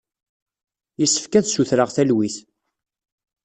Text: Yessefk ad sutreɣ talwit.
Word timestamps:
Yessefk 0.99 1.33
ad 1.39 1.45
sutreɣ 1.47 1.89
talwit. 1.95 2.37